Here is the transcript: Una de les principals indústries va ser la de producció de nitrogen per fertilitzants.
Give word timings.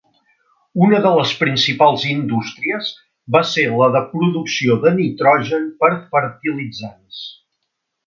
Una 0.85 1.01
de 1.03 1.11
les 1.19 1.33
principals 1.41 2.05
indústries 2.13 2.89
va 3.37 3.43
ser 3.51 3.67
la 3.83 3.93
de 3.99 4.03
producció 4.17 4.81
de 4.87 4.97
nitrogen 4.99 5.71
per 5.85 5.93
fertilitzants. 6.17 7.25